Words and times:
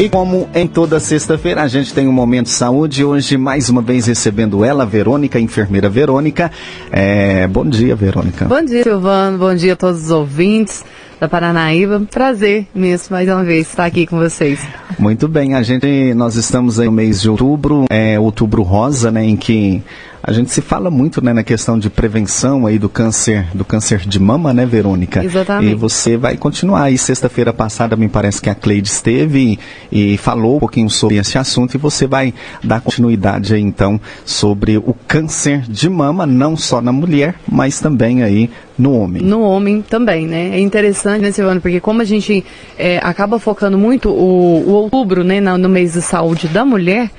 E 0.00 0.08
como 0.08 0.48
em 0.54 0.66
toda 0.66 0.98
sexta-feira 0.98 1.60
a 1.60 1.68
gente 1.68 1.92
tem 1.92 2.08
um 2.08 2.12
Momento 2.12 2.48
Saúde, 2.48 3.04
hoje 3.04 3.36
mais 3.36 3.68
uma 3.68 3.82
vez 3.82 4.06
recebendo 4.06 4.64
ela, 4.64 4.86
Verônica, 4.86 5.38
enfermeira 5.38 5.90
Verônica. 5.90 6.50
É, 6.90 7.46
bom 7.46 7.66
dia, 7.66 7.94
Verônica. 7.94 8.46
Bom 8.46 8.64
dia, 8.64 8.82
Silvano. 8.82 9.36
Bom 9.36 9.54
dia 9.54 9.74
a 9.74 9.76
todos 9.76 10.04
os 10.04 10.10
ouvintes 10.10 10.82
da 11.20 11.28
Paranaíba. 11.28 12.00
Prazer 12.10 12.66
mesmo, 12.74 13.08
mais 13.14 13.28
uma 13.28 13.44
vez, 13.44 13.68
estar 13.68 13.84
aqui 13.84 14.06
com 14.06 14.16
vocês. 14.16 14.66
Muito 14.98 15.28
bem, 15.28 15.54
a 15.54 15.62
gente, 15.62 16.14
nós 16.14 16.34
estamos 16.34 16.80
aí 16.80 16.86
no 16.86 16.92
mês 16.92 17.20
de 17.20 17.28
outubro, 17.28 17.84
é 17.90 18.18
outubro 18.18 18.62
rosa, 18.62 19.10
né, 19.10 19.22
em 19.22 19.36
que 19.36 19.82
a 20.22 20.32
gente 20.32 20.50
se 20.50 20.60
fala 20.60 20.90
muito 20.90 21.24
né, 21.24 21.32
na 21.32 21.42
questão 21.42 21.78
de 21.78 21.88
prevenção 21.88 22.66
aí 22.66 22.78
do 22.78 22.88
câncer, 22.88 23.46
do 23.54 23.64
câncer 23.64 24.00
de 24.00 24.18
mama, 24.20 24.52
né, 24.52 24.66
Verônica? 24.66 25.24
Exatamente. 25.24 25.72
E 25.72 25.74
você 25.74 26.16
vai 26.16 26.36
continuar 26.36 26.82
aí. 26.84 26.98
Sexta-feira 26.98 27.52
passada, 27.52 27.96
me 27.96 28.08
parece 28.08 28.40
que 28.40 28.50
a 28.50 28.54
Cleide 28.54 28.88
esteve 28.88 29.58
e, 29.90 30.14
e, 30.14 30.16
falou 30.18 30.56
um 30.56 30.60
pouquinho 30.60 30.90
sobre 30.90 31.16
esse 31.16 31.38
assunto 31.38 31.74
e 31.74 31.78
você 31.78 32.06
vai 32.06 32.34
dar 32.62 32.80
continuidade 32.80 33.54
aí, 33.54 33.62
então, 33.62 33.98
sobre 34.24 34.76
o 34.76 34.94
câncer 35.08 35.62
de 35.62 35.88
mama, 35.88 36.26
não 36.26 36.56
só 36.56 36.82
na 36.82 36.92
mulher, 36.92 37.34
mas 37.50 37.80
também 37.80 38.22
aí 38.22 38.50
no 38.76 38.94
homem. 38.94 39.22
No 39.22 39.40
homem 39.40 39.82
também, 39.82 40.26
né? 40.26 40.50
É 40.54 40.60
interessante, 40.60 41.22
né, 41.22 41.32
Silvano, 41.32 41.60
porque 41.60 41.80
como 41.80 42.02
a 42.02 42.04
gente 42.04 42.44
é, 42.78 42.98
acaba 43.02 43.38
focando 43.38 43.78
muito 43.78 44.10
o, 44.10 44.64
o 44.66 44.70
outubro, 44.72 45.24
né, 45.24 45.40
no 45.40 45.68
mês 45.68 45.94
de 45.94 46.02
saúde 46.02 46.48
da 46.48 46.64
mulher, 46.64 47.10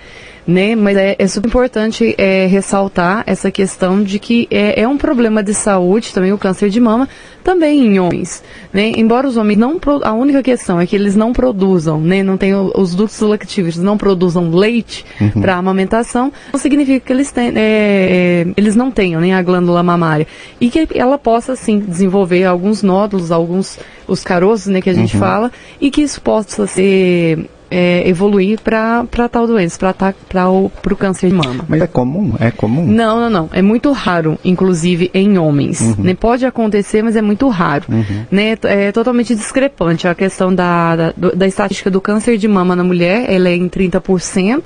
né? 0.45 0.75
Mas 0.75 0.97
é, 0.97 1.15
é 1.17 1.27
super 1.27 1.47
importante 1.47 2.15
é, 2.17 2.45
ressaltar 2.47 3.23
essa 3.25 3.51
questão 3.51 4.01
de 4.01 4.19
que 4.19 4.47
é, 4.49 4.81
é, 4.81 4.87
um 4.87 4.97
problema 4.97 5.43
de 5.43 5.53
saúde 5.53 6.13
também 6.13 6.33
o 6.33 6.37
câncer 6.37 6.69
de 6.69 6.79
mama 6.79 7.07
também 7.43 7.87
em 7.87 7.99
homens, 7.99 8.43
né? 8.71 8.91
Embora 8.95 9.27
os 9.27 9.35
homens 9.35 9.57
não 9.57 9.79
a 10.03 10.13
única 10.13 10.43
questão 10.43 10.79
é 10.79 10.85
que 10.85 10.95
eles 10.95 11.15
não 11.15 11.33
produzam, 11.33 11.99
né? 11.99 12.21
Não 12.21 12.37
tem 12.37 12.53
os 12.53 12.93
ductos 12.93 13.19
lactíveis 13.19 13.77
não 13.77 13.97
produzam 13.97 14.51
leite 14.51 15.05
uhum. 15.19 15.41
para 15.41 15.55
amamentação, 15.55 16.31
não 16.53 16.59
significa 16.59 17.05
que 17.05 17.11
eles 17.11 17.31
têm, 17.31 17.47
é, 17.49 17.51
é, 17.55 18.47
eles 18.55 18.75
não 18.75 18.91
tenham 18.91 19.19
nem 19.19 19.33
a 19.33 19.41
glândula 19.41 19.81
mamária 19.81 20.27
e 20.59 20.69
que 20.69 20.87
ela 20.93 21.17
possa 21.17 21.55
sim 21.55 21.79
desenvolver 21.79 22.43
alguns 22.45 22.83
nódulos, 22.83 23.31
alguns 23.31 23.79
os 24.07 24.23
caroços, 24.23 24.67
né? 24.67 24.81
Que 24.81 24.89
a 24.89 24.93
gente 24.93 25.15
uhum. 25.15 25.19
fala 25.19 25.51
e 25.79 25.89
que 25.89 26.01
isso 26.01 26.21
possa 26.21 26.67
ser 26.67 27.49
é, 27.71 28.07
evoluir 28.07 28.59
para 28.59 29.29
tal 29.31 29.47
doença, 29.47 29.79
para 30.27 30.49
o 30.49 30.69
câncer 30.97 31.29
de 31.29 31.33
mama. 31.35 31.63
Mas 31.67 31.81
é 31.81 31.87
comum? 31.87 32.33
É 32.37 32.51
comum? 32.51 32.85
Não, 32.85 33.19
não, 33.21 33.29
não. 33.29 33.49
É 33.53 33.61
muito 33.61 33.91
raro, 33.93 34.37
inclusive 34.43 35.09
em 35.13 35.37
homens. 35.37 35.79
Uhum. 35.79 35.95
Né? 35.99 36.13
Pode 36.13 36.45
acontecer, 36.45 37.01
mas 37.01 37.15
é 37.15 37.21
muito 37.21 37.47
raro. 37.47 37.85
Uhum. 37.89 38.25
Né? 38.29 38.57
É 38.63 38.91
totalmente 38.91 39.33
discrepante 39.33 40.07
a 40.07 40.13
questão 40.13 40.53
da, 40.53 40.95
da, 40.95 41.13
da 41.33 41.47
estatística 41.47 41.89
do 41.89 42.01
câncer 42.01 42.37
de 42.37 42.47
mama 42.47 42.75
na 42.75 42.83
mulher, 42.83 43.25
ela 43.31 43.47
é 43.47 43.55
em 43.55 43.69
30%, 43.69 44.65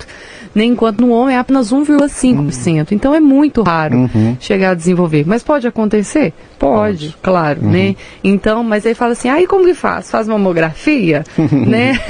né? 0.52 0.64
enquanto 0.64 1.00
no 1.00 1.10
homem 1.10 1.36
é 1.36 1.38
apenas 1.38 1.72
1,5%. 1.72 2.36
Uhum. 2.36 2.84
Então 2.90 3.14
é 3.14 3.20
muito 3.20 3.62
raro 3.62 3.98
uhum. 3.98 4.36
chegar 4.40 4.70
a 4.70 4.74
desenvolver. 4.74 5.24
Mas 5.26 5.44
pode 5.44 5.66
acontecer? 5.66 6.32
Pode, 6.58 7.08
pode. 7.08 7.16
claro, 7.22 7.60
uhum. 7.62 7.70
né? 7.70 7.96
Então, 8.24 8.64
mas 8.64 8.84
aí 8.84 8.94
fala 8.94 9.12
assim, 9.12 9.28
aí 9.28 9.46
como 9.46 9.64
que 9.64 9.74
faz? 9.74 10.10
Faz 10.10 10.26
mamografia? 10.26 11.22
né? 11.52 12.00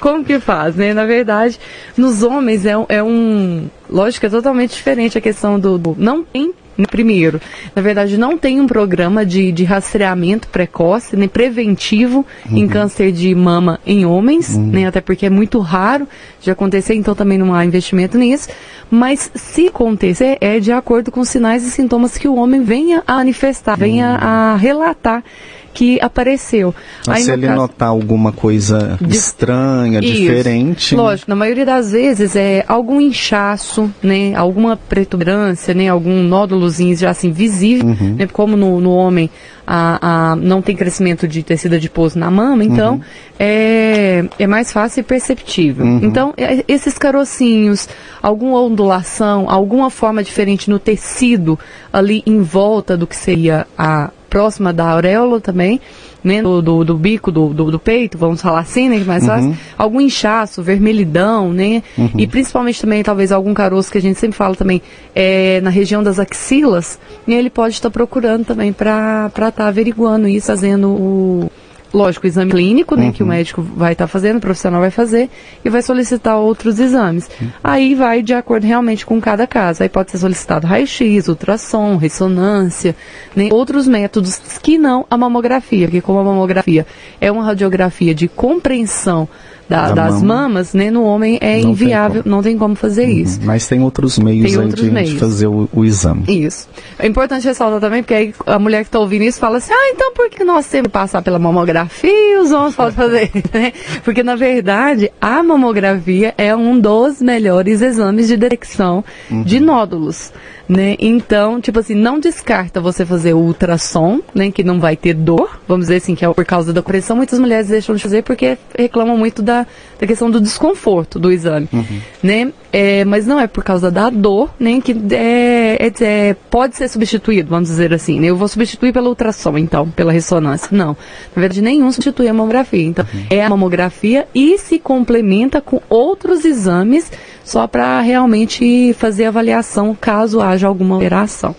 Como 0.00 0.24
que 0.24 0.38
faz, 0.38 0.76
né? 0.76 0.94
Na 0.94 1.04
verdade, 1.04 1.58
nos 1.96 2.22
homens 2.22 2.64
é, 2.66 2.74
é 2.88 3.02
um... 3.02 3.68
Lógico, 3.88 4.26
é 4.26 4.28
totalmente 4.28 4.74
diferente 4.74 5.16
a 5.18 5.20
questão 5.20 5.58
do... 5.58 5.78
do 5.78 5.96
não 5.98 6.24
tem 6.24 6.52
Primeiro, 6.86 7.40
na 7.74 7.82
verdade, 7.82 8.16
não 8.16 8.38
tem 8.38 8.60
um 8.60 8.66
programa 8.66 9.26
de, 9.26 9.50
de 9.50 9.64
rastreamento 9.64 10.46
precoce, 10.46 11.16
nem 11.16 11.28
preventivo 11.28 12.24
uhum. 12.48 12.56
em 12.56 12.68
câncer 12.68 13.10
de 13.10 13.34
mama 13.34 13.80
em 13.84 14.06
homens, 14.06 14.54
uhum. 14.54 14.66
né, 14.66 14.86
até 14.86 15.00
porque 15.00 15.26
é 15.26 15.30
muito 15.30 15.58
raro 15.58 16.06
de 16.40 16.52
acontecer, 16.52 16.94
então 16.94 17.16
também 17.16 17.36
não 17.36 17.52
há 17.52 17.64
investimento 17.64 18.16
nisso. 18.16 18.48
Mas 18.88 19.28
se 19.34 19.66
acontecer, 19.66 20.38
é 20.40 20.60
de 20.60 20.70
acordo 20.70 21.10
com 21.10 21.20
os 21.20 21.28
sinais 21.28 21.66
e 21.66 21.70
sintomas 21.70 22.16
que 22.16 22.28
o 22.28 22.36
homem 22.36 22.62
venha 22.62 23.02
a 23.06 23.16
manifestar, 23.16 23.76
venha 23.76 24.10
uhum. 24.10 24.28
a 24.28 24.56
relatar 24.56 25.24
que 25.72 25.98
apareceu. 26.00 26.74
Mas 27.06 27.18
Aí, 27.18 27.22
se 27.24 27.32
ele 27.32 27.46
caso, 27.46 27.60
notar 27.60 27.88
alguma 27.88 28.32
coisa 28.32 28.98
de, 29.00 29.16
estranha, 29.16 30.00
isso, 30.00 30.12
diferente. 30.12 30.94
Lógico, 30.94 31.30
na 31.30 31.36
maioria 31.36 31.64
das 31.64 31.92
vezes 31.92 32.34
é 32.36 32.64
algum 32.66 33.00
inchaço, 33.00 33.90
né? 34.02 34.34
Alguma 34.34 34.76
protuberância, 34.76 35.74
né? 35.74 35.88
Algum 35.88 36.22
nódulozinho 36.22 36.96
já 36.96 37.10
assim 37.10 37.30
visível, 37.30 37.86
uhum. 37.86 38.16
né? 38.18 38.26
Como 38.26 38.56
no, 38.56 38.80
no 38.80 38.90
homem 38.90 39.30
a, 39.70 40.30
a, 40.30 40.36
não 40.36 40.62
tem 40.62 40.74
crescimento 40.74 41.28
de 41.28 41.42
tecido 41.42 41.74
adiposo 41.74 42.18
na 42.18 42.30
mama, 42.30 42.64
então 42.64 42.94
uhum. 42.94 43.00
é, 43.38 44.24
é 44.38 44.46
mais 44.46 44.72
fácil 44.72 45.00
e 45.00 45.02
perceptível. 45.02 45.84
Uhum. 45.84 46.00
Então, 46.02 46.32
é, 46.38 46.64
esses 46.66 46.96
carocinhos, 46.96 47.86
alguma 48.22 48.62
ondulação, 48.62 49.44
alguma 49.48 49.90
forma 49.90 50.24
diferente 50.24 50.70
no 50.70 50.78
tecido 50.78 51.58
ali 51.92 52.22
em 52.24 52.40
volta 52.40 52.96
do 52.96 53.06
que 53.06 53.14
seria 53.14 53.66
a 53.76 54.10
próxima 54.28 54.72
da 54.72 54.90
auréola 54.90 55.40
também, 55.40 55.80
né, 56.22 56.42
do, 56.42 56.60
do, 56.60 56.84
do 56.84 56.96
bico 56.96 57.30
do, 57.30 57.48
do, 57.54 57.70
do, 57.70 57.78
peito, 57.78 58.18
vamos 58.18 58.42
falar 58.42 58.60
assim, 58.60 58.88
né, 58.88 58.98
mais 59.04 59.24
fácil, 59.24 59.50
uhum. 59.50 59.56
algum 59.76 60.00
inchaço, 60.00 60.62
vermelhidão, 60.62 61.52
né, 61.52 61.82
uhum. 61.96 62.10
e 62.16 62.26
principalmente 62.26 62.80
também 62.80 63.02
talvez 63.02 63.30
algum 63.30 63.54
caroço 63.54 63.90
que 63.90 63.98
a 63.98 64.02
gente 64.02 64.18
sempre 64.18 64.36
fala 64.36 64.54
também 64.54 64.82
é, 65.14 65.60
na 65.60 65.70
região 65.70 66.02
das 66.02 66.18
axilas, 66.18 66.98
e 67.26 67.34
ele 67.34 67.50
pode 67.50 67.74
estar 67.74 67.90
procurando 67.90 68.44
também 68.44 68.72
para 68.72 69.26
estar 69.28 69.52
tá 69.52 69.66
averiguando 69.68 70.28
isso, 70.28 70.48
fazendo 70.48 70.88
o 70.88 71.50
lógico, 71.92 72.26
o 72.26 72.28
exame 72.28 72.50
clínico, 72.50 72.96
né, 72.96 73.06
uhum. 73.06 73.12
que 73.12 73.22
o 73.22 73.26
uhum. 73.26 73.32
médico 73.32 73.62
vai 73.62 73.92
estar 73.92 74.04
tá 74.04 74.08
fazendo, 74.08 74.36
o 74.36 74.40
profissional 74.40 74.80
vai 74.80 74.90
fazer, 74.90 75.30
e 75.64 75.70
vai 75.70 75.82
solicitar 75.82 76.36
outros 76.36 76.78
exames. 76.78 77.28
Uhum. 77.40 77.48
Aí 77.62 77.94
vai 77.94 78.22
de 78.22 78.34
acordo 78.34 78.66
realmente 78.66 79.04
com 79.04 79.20
cada 79.20 79.46
caso. 79.46 79.82
Aí 79.82 79.88
pode 79.88 80.10
ser 80.10 80.18
solicitado 80.18 80.66
raio-x, 80.66 81.28
ultrassom, 81.28 81.96
ressonância, 81.96 82.94
né, 83.34 83.48
outros 83.52 83.86
métodos 83.86 84.38
que 84.62 84.78
não 84.78 85.06
a 85.10 85.16
mamografia, 85.16 85.86
porque 85.86 86.00
como 86.00 86.18
a 86.18 86.24
mamografia 86.24 86.86
é 87.20 87.30
uma 87.30 87.44
radiografia 87.44 88.14
de 88.14 88.28
compreensão 88.28 89.28
da, 89.68 89.88
da 89.88 89.94
das 89.94 90.22
mama. 90.22 90.48
mamas, 90.48 90.74
né, 90.74 90.90
no 90.90 91.04
homem 91.04 91.38
é 91.40 91.60
não 91.60 91.70
inviável, 91.70 92.22
tem 92.22 92.32
não 92.32 92.42
tem 92.42 92.56
como 92.56 92.74
fazer 92.74 93.04
uhum. 93.04 93.18
isso. 93.18 93.40
Mas 93.42 93.66
tem 93.66 93.82
outros 93.82 94.18
meios 94.18 94.50
tem 94.50 94.60
outros 94.60 94.84
de, 94.84 94.90
meios. 94.90 95.12
fazer 95.18 95.46
o, 95.46 95.68
o, 95.72 95.84
exame. 95.84 96.24
Isso. 96.26 96.68
É 96.98 97.06
importante 97.06 97.46
ressaltar 97.46 97.80
também, 97.80 98.02
porque 98.02 98.14
aí 98.14 98.34
a 98.46 98.58
mulher 98.58 98.82
que 98.82 98.88
está 98.88 98.98
ouvindo 98.98 99.22
isso 99.22 99.38
fala 99.38 99.58
assim, 99.58 99.72
ah, 99.72 99.92
então 99.94 100.12
por 100.14 100.30
que 100.30 100.42
nós 100.44 100.66
temos 100.66 100.86
que 100.86 100.92
passar 100.92 101.22
pela 101.22 101.38
mamografia 101.38 102.10
e 102.10 102.38
os 102.38 102.50
homens 102.50 102.74
podem 102.74 102.94
fazer? 102.94 103.30
Né? 103.52 103.72
porque, 104.04 104.22
na 104.22 104.36
verdade, 104.36 105.10
a 105.20 105.42
mamografia 105.42 106.34
é 106.36 106.54
um 106.54 106.78
dos 106.78 107.22
melhores 107.22 107.80
exames 107.80 108.28
de 108.28 108.36
detecção 108.36 109.04
uhum. 109.30 109.42
de 109.42 109.58
nódulos 109.58 110.32
né? 110.68 110.96
Então, 110.98 111.60
tipo 111.60 111.78
assim, 111.78 111.94
não 111.94 112.20
descarta 112.20 112.80
você 112.80 113.06
fazer 113.06 113.32
o 113.32 113.38
ultrassom, 113.38 114.20
né? 114.34 114.50
Que 114.50 114.62
não 114.62 114.78
vai 114.78 114.96
ter 114.96 115.14
dor, 115.14 115.58
vamos 115.66 115.86
dizer 115.86 115.96
assim, 115.96 116.14
que 116.14 116.24
é 116.24 116.32
por 116.32 116.44
causa 116.44 116.72
da 116.72 116.82
pressão. 116.82 117.16
Muitas 117.16 117.38
mulheres 117.38 117.68
deixam 117.68 117.96
de 117.96 118.02
fazer 118.02 118.22
porque 118.22 118.58
reclamam 118.76 119.16
muito 119.16 119.42
da, 119.42 119.66
da 119.98 120.06
questão 120.06 120.30
do 120.30 120.40
desconforto 120.40 121.18
do 121.18 121.32
exame, 121.32 121.68
uhum. 121.72 122.00
né? 122.22 122.52
É, 122.70 123.02
mas 123.06 123.26
não 123.26 123.40
é 123.40 123.46
por 123.46 123.64
causa 123.64 123.90
da 123.90 124.10
dor, 124.10 124.50
nem 124.60 124.78
que 124.78 124.94
é, 125.12 125.78
é, 125.80 126.04
é, 126.04 126.36
pode 126.50 126.76
ser 126.76 126.86
substituído, 126.88 127.48
vamos 127.48 127.70
dizer 127.70 127.94
assim. 127.94 128.20
Né? 128.20 128.26
Eu 128.26 128.36
vou 128.36 128.46
substituir 128.46 128.92
pela 128.92 129.08
ultrassom, 129.08 129.56
então, 129.56 129.88
pela 129.90 130.12
ressonância. 130.12 130.68
Não. 130.70 130.88
Na 131.34 131.40
verdade, 131.40 131.62
nenhum 131.62 131.90
substitui 131.90 132.28
a 132.28 132.34
mamografia. 132.34 132.84
Então, 132.84 133.06
uhum. 133.12 133.26
é 133.30 133.42
a 133.42 133.48
mamografia 133.48 134.28
e 134.34 134.58
se 134.58 134.78
complementa 134.78 135.62
com 135.62 135.80
outros 135.88 136.44
exames 136.44 137.10
só 137.48 137.66
para 137.66 138.02
realmente 138.02 138.92
fazer 138.92 139.24
avaliação 139.24 139.96
caso 139.98 140.42
haja 140.42 140.57
alguma 140.66 140.96
alteração. 140.96 141.54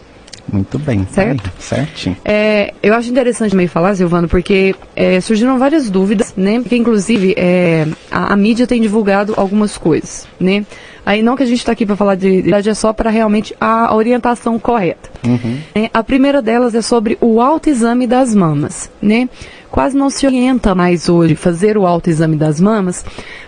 Muito 0.52 0.80
bem, 0.80 1.06
certo? 1.12 1.46
Aí, 1.46 1.62
certinho. 1.62 2.18
É, 2.26 2.74
eu 2.82 2.94
acho 2.94 3.10
interessante 3.10 3.52
também 3.52 3.68
falar, 3.68 3.96
Silvano, 3.96 4.28
porque 4.28 4.76
é, 4.96 5.22
surgiram 5.22 5.60
várias 5.60 5.90
dúvidas, 5.90 6.34
né? 6.36 6.60
Porque, 6.60 6.76
inclusive, 6.76 7.36
é, 7.38 7.88
a, 8.10 8.34
a, 8.34 8.36
mídia 8.36 8.66
tem 8.66 8.82
divulgado 8.82 9.34
algumas 9.38 9.78
coisas, 9.78 10.28
né? 10.40 10.66
Aí, 11.06 11.22
não 11.22 11.36
que 11.36 11.44
a 11.44 11.46
gente 11.46 11.60
está 11.60 11.72
aqui 11.72 11.86
para 11.86 11.96
falar 11.96 12.16
de 12.16 12.28
idade, 12.28 12.70
é 12.70 12.74
só 12.74 12.92
para 12.92 13.10
realmente 13.10 13.56
a 13.60 13.96
orientação 13.96 14.60
correta. 14.60 15.10
Uhum. 15.26 15.60
É, 15.74 15.90
a 15.94 16.04
primeira 16.04 16.42
delas 16.42 16.76
é 16.76 16.82
sobre 16.82 17.18
o 17.22 17.42
autoexame 17.42 18.08
das 18.08 18.34
mamas, 18.34 18.90
né? 19.02 19.30
Quase 19.72 19.96
não 19.96 20.10
se 20.10 20.26
orienta 20.26 20.74
mais 20.74 21.10
hoje 21.10 21.36
fazer 21.36 21.78
o 21.78 21.86
autoexame 21.86 22.36
das 22.36 22.60
mamas, 22.60 23.06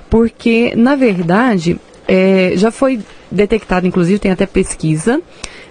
porque, 0.10 0.74
na 0.76 0.96
verdade, 0.96 1.80
é, 2.08 2.54
já 2.56 2.72
foi 2.72 3.00
detectado, 3.32 3.88
inclusive 3.88 4.20
tem 4.20 4.32
até 4.32 4.46
pesquisa, 4.46 5.22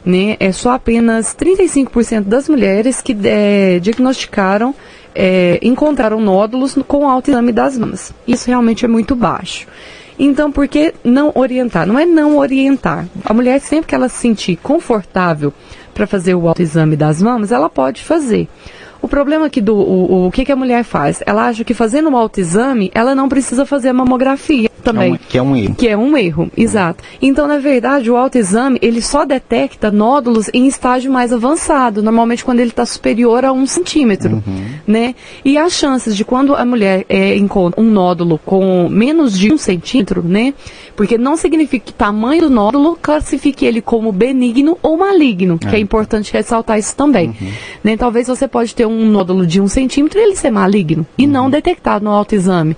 né? 0.04 0.36
É 0.40 0.50
só 0.52 0.72
apenas 0.72 1.34
35% 1.34 2.22
das 2.24 2.48
mulheres 2.48 3.00
que 3.00 3.16
é, 3.24 3.78
diagnosticaram, 3.78 4.74
é, 5.14 5.58
encontraram 5.62 6.20
nódulos 6.20 6.76
com 6.86 7.08
autoexame 7.08 7.52
das 7.52 7.76
mamas. 7.76 8.12
Isso 8.26 8.46
realmente 8.46 8.84
é 8.84 8.88
muito 8.88 9.14
baixo. 9.14 9.66
Então, 10.18 10.52
por 10.52 10.68
que 10.68 10.92
não 11.02 11.32
orientar? 11.34 11.86
Não 11.86 11.98
é 11.98 12.04
não 12.04 12.36
orientar. 12.36 13.06
A 13.24 13.32
mulher, 13.32 13.58
sempre 13.60 13.88
que 13.88 13.94
ela 13.94 14.08
se 14.08 14.18
sentir 14.18 14.56
confortável 14.56 15.52
para 15.94 16.06
fazer 16.06 16.34
o 16.34 16.46
autoexame 16.46 16.94
das 16.94 17.22
mamas, 17.22 17.50
ela 17.50 17.70
pode 17.70 18.02
fazer. 18.02 18.46
O 19.02 19.08
problema 19.08 19.46
aqui 19.46 19.60
do 19.60 19.74
o, 19.74 20.26
o 20.26 20.30
que, 20.30 20.44
que 20.44 20.52
a 20.52 20.56
mulher 20.56 20.84
faz? 20.84 21.22
Ela 21.26 21.48
acha 21.48 21.64
que 21.64 21.74
fazendo 21.74 22.08
um 22.08 22.16
autoexame, 22.16 22.90
ela 22.94 23.14
não 23.14 23.28
precisa 23.28 23.64
fazer 23.64 23.88
a 23.88 23.94
mamografia 23.94 24.70
também. 24.80 25.12
É 25.12 25.14
um, 25.14 25.18
que 25.18 25.38
é 25.38 25.42
um 25.42 25.56
erro. 25.56 25.74
Que 25.74 25.88
é 25.88 25.96
um 25.96 26.16
erro, 26.16 26.50
exato. 26.56 27.04
Então, 27.20 27.46
na 27.46 27.58
verdade, 27.58 28.10
o 28.10 28.16
autoexame, 28.16 28.78
ele 28.82 29.00
só 29.00 29.24
detecta 29.24 29.90
nódulos 29.90 30.50
em 30.52 30.66
estágio 30.66 31.12
mais 31.12 31.32
avançado, 31.32 32.02
normalmente 32.02 32.44
quando 32.44 32.60
ele 32.60 32.70
está 32.70 32.84
superior 32.84 33.44
a 33.44 33.52
um 33.52 33.66
centímetro, 33.66 34.42
uhum. 34.46 34.64
né? 34.86 35.14
E 35.44 35.56
as 35.56 35.72
chances 35.72 36.16
de 36.16 36.24
quando 36.24 36.54
a 36.54 36.64
mulher 36.64 37.04
é, 37.08 37.36
encontra 37.36 37.80
um 37.80 37.90
nódulo 37.90 38.40
com 38.44 38.88
menos 38.88 39.38
de 39.38 39.52
um 39.52 39.58
centímetro, 39.58 40.22
né? 40.22 40.54
Porque 40.96 41.16
não 41.16 41.36
significa 41.36 41.86
que 41.86 41.92
o 41.92 41.94
tamanho 41.94 42.42
do 42.42 42.50
nódulo 42.50 42.98
classifique 43.00 43.64
ele 43.64 43.80
como 43.80 44.12
benigno 44.12 44.78
ou 44.82 44.98
maligno, 44.98 45.58
é. 45.62 45.68
que 45.68 45.76
é 45.76 45.78
importante 45.78 46.32
ressaltar 46.32 46.78
isso 46.78 46.94
também. 46.96 47.28
Uhum. 47.28 47.52
Né? 47.84 47.96
Talvez 47.96 48.26
você 48.26 48.46
pode 48.46 48.74
ter 48.74 48.86
um 48.90 49.10
nódulo 49.10 49.46
de 49.46 49.60
um 49.60 49.68
centímetro 49.68 50.18
e 50.18 50.22
ele 50.22 50.36
ser 50.36 50.50
maligno, 50.50 51.06
e 51.16 51.24
uhum. 51.24 51.32
não 51.32 51.50
detectado 51.50 52.04
no 52.04 52.10
autoexame 52.10 52.76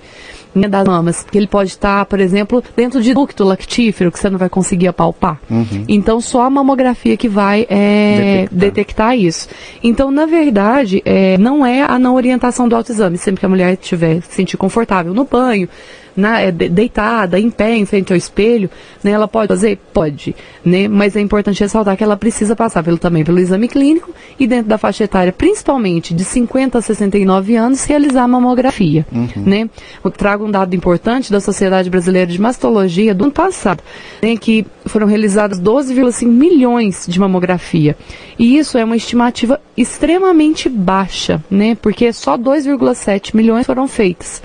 né, 0.53 0.67
das 0.67 0.85
mamas, 0.85 1.23
porque 1.23 1.37
ele 1.37 1.47
pode 1.47 1.69
estar, 1.69 2.05
por 2.05 2.19
exemplo, 2.19 2.63
dentro 2.75 3.01
de 3.01 3.13
ducto 3.13 3.43
lactífero, 3.43 4.11
que 4.11 4.19
você 4.19 4.29
não 4.29 4.37
vai 4.37 4.49
conseguir 4.49 4.87
apalpar. 4.87 5.39
Uhum. 5.49 5.85
Então, 5.87 6.21
só 6.21 6.43
a 6.43 6.49
mamografia 6.49 7.17
que 7.17 7.27
vai 7.27 7.65
é, 7.69 8.47
detectar. 8.51 8.59
detectar. 8.59 9.17
isso. 9.17 9.47
Então, 9.83 10.11
na 10.11 10.25
verdade, 10.25 11.01
é, 11.05 11.37
não 11.37 11.65
é 11.65 11.81
a 11.81 11.97
não 11.97 12.15
orientação 12.15 12.67
do 12.67 12.75
autoexame, 12.75 13.17
sempre 13.17 13.39
que 13.39 13.45
a 13.45 13.49
mulher 13.49 13.73
estiver 13.73 14.21
se 14.21 14.33
sentir 14.35 14.57
confortável 14.57 15.13
no 15.13 15.25
banho, 15.25 15.67
na, 16.15 16.39
é, 16.39 16.51
deitada, 16.51 17.39
em 17.39 17.49
pé, 17.49 17.75
em 17.75 17.85
frente 17.85 18.11
ao 18.11 18.17
espelho, 18.17 18.69
né, 19.03 19.11
ela 19.11 19.27
pode 19.27 19.47
fazer? 19.47 19.77
Pode, 19.93 20.35
né, 20.63 20.87
mas 20.87 21.15
é 21.15 21.21
importante 21.21 21.59
ressaltar 21.59 21.97
que 21.97 22.03
ela 22.03 22.15
precisa 22.15 22.55
passar 22.55 22.83
pelo, 22.83 22.97
também 22.97 23.23
pelo 23.23 23.39
exame 23.39 23.67
clínico 23.67 24.13
e 24.39 24.47
dentro 24.47 24.67
da 24.67 24.77
faixa 24.77 25.03
etária, 25.03 25.31
principalmente 25.31 26.13
de 26.13 26.23
50 26.23 26.77
a 26.77 26.81
69 26.81 27.55
anos, 27.55 27.83
realizar 27.85 28.23
a 28.23 28.27
mamografia, 28.27 29.05
uhum. 29.11 29.43
né. 29.43 29.69
Eu 30.03 30.11
trago 30.11 30.42
um 30.43 30.51
dado 30.51 30.75
importante 30.75 31.31
da 31.31 31.39
Sociedade 31.39 31.89
Brasileira 31.89 32.31
de 32.31 32.39
Mastologia 32.39 33.13
do 33.13 33.25
ano 33.25 33.33
passado, 33.33 33.83
né, 34.21 34.35
que 34.37 34.65
foram 34.85 35.07
realizadas 35.07 35.59
12,5 35.59 36.25
milhões 36.25 37.05
de 37.07 37.19
mamografia. 37.19 37.97
E 38.37 38.57
isso 38.57 38.77
é 38.77 38.83
uma 38.83 38.95
estimativa 38.95 39.59
extremamente 39.75 40.69
baixa, 40.69 41.43
né, 41.49 41.75
porque 41.81 42.11
só 42.13 42.37
2,7 42.37 43.35
milhões 43.35 43.65
foram 43.65 43.87
feitas 43.87 44.41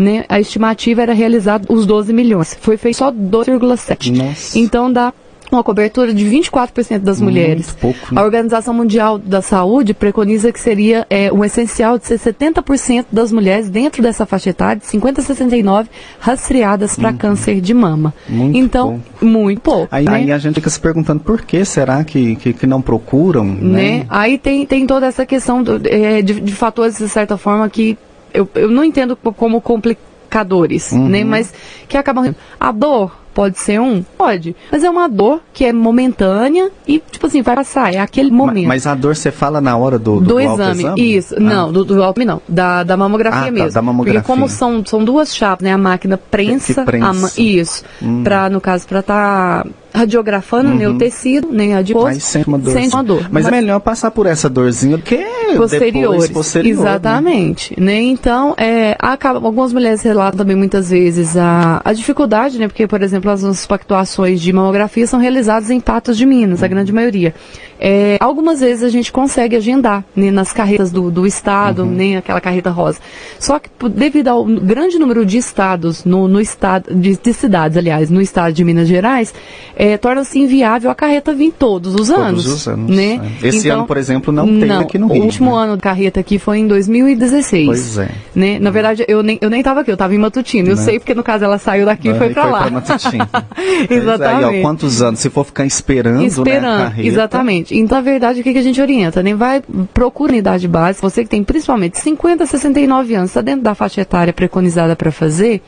né, 0.00 0.24
a 0.30 0.40
estimativa 0.40 1.02
era 1.02 1.12
realizar 1.12 1.60
os 1.68 1.84
12 1.84 2.12
milhões. 2.12 2.56
Foi 2.58 2.78
feito 2.78 2.96
só 2.96 3.12
2,7. 3.12 4.10
Então 4.56 4.90
dá 4.90 5.12
uma 5.56 5.62
cobertura 5.62 6.12
de 6.12 6.24
24% 6.24 6.98
das 6.98 7.20
mulheres. 7.20 7.76
Pouco, 7.80 8.14
né? 8.14 8.20
A 8.20 8.24
Organização 8.24 8.72
Mundial 8.72 9.18
da 9.18 9.42
Saúde 9.42 9.94
preconiza 9.94 10.52
que 10.52 10.60
seria 10.60 11.06
é, 11.10 11.32
um 11.32 11.44
essencial 11.44 11.98
de 11.98 12.06
ser 12.06 12.18
70% 12.18 13.06
das 13.10 13.32
mulheres 13.32 13.68
dentro 13.68 14.02
dessa 14.02 14.26
faixa 14.26 14.50
etária, 14.50 14.80
de 14.80 14.86
50 14.86 15.20
a 15.20 15.24
69, 15.24 15.88
rastreadas 16.18 16.96
para 16.96 17.10
uhum. 17.10 17.16
câncer 17.16 17.60
de 17.60 17.74
mama. 17.74 18.14
Muito 18.28 18.58
então, 18.58 19.00
pouco. 19.18 19.24
muito 19.24 19.60
pouco. 19.60 19.88
Aí, 19.90 20.04
né? 20.04 20.12
aí, 20.12 20.32
a 20.32 20.38
gente 20.38 20.54
fica 20.54 20.70
se 20.70 20.80
perguntando 20.80 21.20
por 21.20 21.42
que 21.42 21.64
será 21.64 22.04
que, 22.04 22.36
que, 22.36 22.52
que 22.52 22.66
não 22.66 22.80
procuram, 22.80 23.44
né? 23.44 23.98
né? 23.98 24.06
Aí 24.08 24.38
tem, 24.38 24.64
tem 24.66 24.86
toda 24.86 25.06
essa 25.06 25.26
questão 25.26 25.62
do, 25.62 25.80
é, 25.86 26.22
de, 26.22 26.40
de 26.40 26.54
fatores, 26.54 26.98
de 26.98 27.08
certa 27.08 27.36
forma, 27.36 27.68
que 27.68 27.98
eu, 28.32 28.48
eu 28.54 28.70
não 28.70 28.84
entendo 28.84 29.16
como 29.16 29.60
complicadores, 29.60 30.92
uhum. 30.92 31.08
né? 31.08 31.24
Mas 31.24 31.52
que 31.88 31.96
acabam. 31.96 32.34
A 32.58 32.72
dor 32.72 33.19
pode 33.34 33.58
ser 33.58 33.80
um? 33.80 34.02
Pode. 34.16 34.54
Mas 34.70 34.84
é 34.84 34.90
uma 34.90 35.08
dor 35.08 35.40
que 35.52 35.64
é 35.64 35.72
momentânea 35.72 36.70
e, 36.86 36.98
tipo 37.10 37.26
assim, 37.26 37.42
vai 37.42 37.54
passar. 37.54 37.94
É 37.94 37.98
aquele 37.98 38.30
momento. 38.30 38.68
Mas, 38.68 38.84
mas 38.84 38.86
a 38.86 38.94
dor 38.94 39.16
você 39.16 39.30
fala 39.30 39.60
na 39.60 39.76
hora 39.76 39.98
do, 39.98 40.20
do, 40.20 40.20
do, 40.20 40.34
do 40.34 40.40
exame. 40.40 40.94
Isso. 40.96 41.34
Ah. 41.36 41.40
Não, 41.40 41.72
do, 41.72 41.84
do 41.84 41.96
não. 42.24 42.42
Da, 42.48 42.82
da 42.82 42.96
mamografia 42.96 43.48
ah, 43.48 43.50
mesmo. 43.50 43.68
Tá, 43.68 43.74
da 43.74 43.82
mamografia. 43.82 44.20
Porque 44.20 44.32
como 44.32 44.48
são, 44.48 44.84
são 44.84 45.04
duas 45.04 45.34
chapas, 45.34 45.64
né? 45.64 45.72
A 45.72 45.78
máquina 45.78 46.16
prensa. 46.18 46.74
Que 46.74 46.84
prensa. 46.84 47.26
A, 47.26 47.40
isso. 47.40 47.84
Hum. 48.02 48.22
Pra, 48.22 48.48
no 48.50 48.60
caso, 48.60 48.86
para 48.86 49.00
estar. 49.00 49.64
Tá 49.64 49.70
radiografando 49.92 50.70
uhum. 50.70 50.76
né, 50.76 50.88
o 50.88 50.96
tecido, 50.96 51.48
nem 51.50 51.74
adipose. 51.74 52.14
Mas 52.14 52.24
sente 52.24 52.48
uma 52.48 52.58
dor. 52.58 52.72
Sente 52.72 52.94
uma 52.94 53.04
dor. 53.04 53.22
Mas, 53.22 53.44
mas, 53.44 53.46
é 53.46 53.50
melhor 53.50 53.80
passar 53.80 54.10
por 54.10 54.26
essa 54.26 54.48
dorzinha 54.48 54.96
do 54.96 55.02
que 55.02 55.16
posteriores. 55.56 56.22
depois 56.22 56.30
posterior. 56.30 56.76
Né? 56.76 56.80
Exatamente. 56.80 57.80
Né? 57.80 57.86
né? 57.86 58.00
Então, 58.00 58.54
é, 58.56 58.96
acaba, 58.98 59.38
algumas 59.46 59.72
mulheres 59.72 60.02
relatam 60.02 60.38
também 60.38 60.56
muitas 60.56 60.90
vezes 60.90 61.36
a, 61.36 61.80
a 61.84 61.92
dificuldade, 61.92 62.58
né? 62.58 62.68
Porque, 62.68 62.86
por 62.86 63.02
exemplo, 63.02 63.30
as 63.30 63.42
nossas 63.42 63.66
pactuações 63.66 64.40
de 64.40 64.52
mamografia 64.52 65.06
são 65.06 65.20
realizadas 65.20 65.70
em 65.70 65.80
Patos 65.80 66.16
de 66.16 66.26
Minas, 66.26 66.60
uhum. 66.60 66.64
a 66.64 66.68
grande 66.68 66.92
maioria. 66.92 67.34
É, 67.82 68.18
algumas 68.20 68.60
vezes 68.60 68.84
a 68.84 68.90
gente 68.90 69.10
consegue 69.10 69.56
agendar 69.56 70.04
né, 70.14 70.30
nas 70.30 70.52
carretas 70.52 70.92
do, 70.92 71.10
do 71.10 71.26
estado, 71.26 71.82
uhum. 71.82 71.90
nem 71.90 72.12
né, 72.12 72.18
aquela 72.18 72.40
carreta 72.40 72.70
rosa. 72.70 72.98
Só 73.38 73.58
que 73.58 73.70
devido 73.88 74.28
ao 74.28 74.44
grande 74.44 74.98
número 74.98 75.24
de 75.24 75.38
estados 75.38 76.04
no, 76.04 76.28
no 76.28 76.40
estado 76.40 76.94
de, 76.94 77.16
de, 77.16 77.32
cidades, 77.32 77.78
aliás, 77.78 78.10
no 78.10 78.20
estado 78.20 78.52
de 78.52 78.62
Minas 78.62 78.86
Gerais, 78.86 79.32
é, 79.74 79.96
torna-se 79.96 80.38
inviável 80.38 80.90
a 80.90 80.94
carreta 80.94 81.32
vir 81.32 81.52
todos 81.58 81.94
os 81.94 82.10
anos. 82.10 82.44
Todos 82.44 82.60
os 82.60 82.68
anos. 82.68 82.94
Né? 82.94 83.32
É. 83.42 83.48
Esse 83.48 83.68
então, 83.68 83.78
ano, 83.78 83.86
por 83.86 83.96
exemplo, 83.96 84.30
não 84.30 84.46
tem 84.60 84.70
aqui 84.72 84.98
no 84.98 85.06
Rio. 85.06 85.24
O 85.40 85.44
último 85.44 85.56
né? 85.56 85.64
ano 85.64 85.76
de 85.76 85.82
carreta 85.82 86.20
aqui 86.20 86.38
foi 86.38 86.58
em 86.58 86.66
2016. 86.66 87.66
Pois 87.66 87.98
é. 87.98 88.08
Né? 88.34 88.58
Na 88.58 88.70
verdade, 88.70 89.04
eu 89.08 89.22
nem 89.22 89.38
eu 89.40 89.48
nem 89.48 89.60
estava 89.60 89.80
aqui, 89.80 89.90
eu 89.90 89.94
estava 89.94 90.14
em 90.14 90.18
Matutino. 90.18 90.68
Eu 90.68 90.76
né? 90.76 90.82
sei 90.82 90.98
porque 90.98 91.14
no 91.14 91.22
caso 91.22 91.44
ela 91.44 91.58
saiu 91.58 91.86
daqui 91.86 92.08
e 92.08 92.14
foi 92.14 92.30
para 92.30 92.44
lá. 92.44 92.70
Matutino. 92.70 93.28
exatamente. 93.88 94.44
Aí, 94.44 94.58
ó, 94.60 94.62
quantos 94.62 95.02
anos? 95.02 95.20
Se 95.20 95.30
for 95.30 95.44
ficar 95.44 95.64
esperando, 95.64 96.24
esperando 96.24 96.78
né, 96.78 96.84
carreta... 96.84 97.08
exatamente. 97.08 97.76
Então, 97.76 97.98
a 97.98 98.00
verdade, 98.00 98.40
o 98.40 98.44
que, 98.44 98.52
que 98.52 98.58
a 98.58 98.62
gente 98.62 98.80
orienta? 98.80 99.22
Nem 99.22 99.34
vai 99.34 99.62
procura 99.92 100.32
unidade 100.32 100.68
básica. 100.68 101.08
Você 101.08 101.24
que 101.24 101.30
tem 101.30 101.42
principalmente 101.42 101.98
50 101.98 102.44
a 102.44 102.46
69 102.46 103.14
anos, 103.14 103.30
está 103.30 103.40
dentro 103.40 103.62
da 103.62 103.74
faixa 103.74 104.00
etária 104.00 104.32
preconizada 104.32 104.94
para 104.94 105.10
fazer 105.10 105.62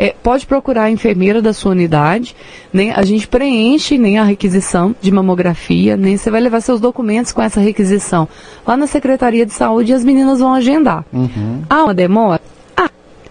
é, 0.00 0.14
pode 0.22 0.46
procurar 0.46 0.84
a 0.84 0.90
enfermeira 0.90 1.42
da 1.42 1.52
sua 1.52 1.72
unidade, 1.72 2.34
né? 2.72 2.90
A 2.96 3.02
gente 3.02 3.28
preenche 3.28 3.98
nem 3.98 4.18
a 4.18 4.24
requisição 4.24 4.96
de 4.98 5.10
mamografia, 5.10 5.94
nem 5.94 6.16
você 6.16 6.30
vai 6.30 6.40
levar 6.40 6.62
seus 6.62 6.80
documentos 6.80 7.32
com 7.32 7.42
essa 7.42 7.60
requisição 7.60 8.26
lá 8.66 8.78
na 8.78 8.86
Secretaria 8.86 9.44
de 9.44 9.52
Saúde 9.52 9.92
e 9.92 9.94
as 9.94 10.02
meninas 10.02 10.38
vão 10.40 10.54
agendar. 10.54 11.04
Uhum. 11.12 11.62
Há 11.68 11.84
uma 11.84 11.92
demora? 11.92 12.40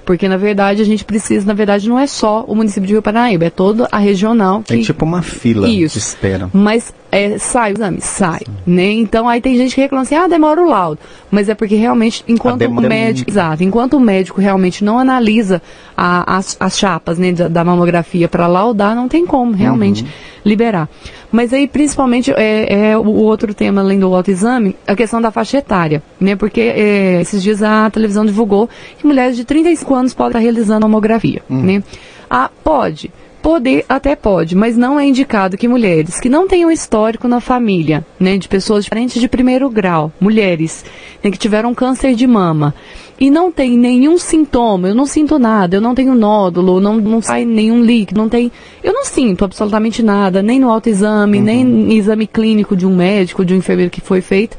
Porque, 0.06 0.28
na 0.28 0.38
verdade, 0.38 0.82
a 0.82 0.86
gente 0.86 1.06
precisa, 1.06 1.46
na 1.46 1.54
verdade, 1.54 1.88
não 1.88 2.00
é 2.00 2.08
só 2.08 2.44
o 2.48 2.56
município 2.56 2.88
de 2.88 2.94
Rio 2.94 3.02
Paranaíba, 3.02 3.46
é 3.46 3.50
toda 3.52 3.88
a 3.92 4.00
regional. 4.00 4.64
Que... 4.64 4.74
É 4.74 4.82
tipo 4.82 5.06
uma 5.06 5.22
fila 5.22 5.70
Isso. 5.70 6.00
de 6.00 6.04
espera. 6.04 6.50
Mas 6.52 6.92
é, 7.12 7.38
sai 7.38 7.72
o 7.72 7.76
exame, 7.76 8.02
sai. 8.02 8.42
Né? 8.66 8.92
Então, 8.92 9.28
aí 9.28 9.42
tem 9.42 9.58
gente 9.58 9.74
que 9.74 9.82
reclama 9.82 10.04
assim, 10.04 10.16
ah, 10.16 10.28
demora 10.28 10.62
o 10.62 10.68
laudo. 10.68 11.00
Mas 11.32 11.50
é 11.50 11.56
porque 11.56 11.76
realmente, 11.76 12.24
enquanto 12.28 12.62
o 12.64 12.82
médico. 12.82 13.30
Exato, 13.30 13.64
enquanto 13.64 13.94
o 13.94 14.00
médico 14.00 14.40
realmente 14.40 14.84
não 14.84 15.00
analisa 15.00 15.62
a, 15.98 16.38
as, 16.38 16.56
as 16.60 16.78
chapas 16.78 17.18
né, 17.18 17.32
da, 17.32 17.48
da 17.48 17.64
mamografia 17.64 18.28
para 18.28 18.48
laudar, 18.48 18.96
não 18.96 19.08
tem 19.08 19.26
como 19.26 19.52
realmente 19.54 20.04
uhum. 20.04 20.10
liberar. 20.46 20.90
Mas 21.32 21.54
aí, 21.54 21.68
principalmente, 21.68 22.32
é, 22.32 22.92
é, 22.92 22.98
o 22.98 23.08
outro 23.08 23.54
tema, 23.54 23.82
além 23.82 24.00
do 24.00 24.14
autoexame, 24.14 24.76
a 24.88 24.96
questão 24.96 25.22
da 25.22 25.32
faixa 25.32 25.58
etária, 25.58 26.02
né? 26.20 26.36
Porque 26.36 26.62
é, 26.62 27.22
esses 27.22 27.42
dias 27.42 27.62
a 27.62 27.90
televisão 27.90 28.26
divulgou 28.26 28.68
que 28.98 29.06
mulheres 29.06 29.36
de 29.36 29.46
35 29.46 29.94
anos 29.94 30.14
podem 30.14 30.30
estar 30.30 30.40
realizando 30.40 30.84
mamografia, 30.84 31.42
hum. 31.50 31.62
né? 31.62 31.84
Ah, 32.30 32.50
pode. 32.64 33.12
Poder 33.42 33.86
até 33.88 34.16
pode, 34.18 34.54
mas 34.54 34.76
não 34.76 35.00
é 35.00 35.06
indicado 35.06 35.58
que 35.58 35.68
mulheres 35.68 36.20
que 36.20 36.28
não 36.28 36.48
tenham 36.48 36.70
histórico 36.70 37.28
na 37.28 37.40
família, 37.40 38.06
né, 38.20 38.38
de 38.38 38.50
pessoas 38.50 38.84
diferentes 38.84 39.22
de 39.22 39.30
primeiro 39.30 39.70
grau, 39.70 40.12
mulheres 40.20 40.84
né, 41.24 41.32
que 41.32 41.38
tiveram 41.38 41.74
câncer 41.74 42.16
de 42.16 42.28
mama 42.28 42.74
e 43.20 43.30
não 43.30 43.52
tem 43.52 43.78
nenhum 43.78 44.18
sintoma, 44.18 44.90
eu 44.90 44.96
não 44.96 45.06
sinto 45.06 45.38
nada, 45.38 45.76
eu 45.76 45.82
não 45.82 45.94
tenho 45.94 46.16
nódulo, 46.16 46.80
não, 46.80 46.98
não 46.98 47.22
sai 47.22 47.44
nenhum 47.46 47.82
líquido, 47.82 48.20
não 48.20 48.30
tem, 48.30 48.52
eu 48.84 48.94
não 48.94 49.04
sinto 49.04 49.44
absolutamente 49.44 50.02
nada, 50.02 50.42
nem 50.42 50.60
no 50.60 50.70
autoexame, 50.70 51.38
uhum. 51.38 51.44
nem 51.44 51.66
no 51.66 51.92
exame 51.92 52.28
clínico 52.28 52.76
de 52.76 52.86
um 52.86 52.96
médico, 52.96 53.44
de 53.44 53.54
um 53.54 53.58
enfermeiro 53.58 53.92
que 53.92 54.02
foi 54.02 54.22
feito, 54.22 54.58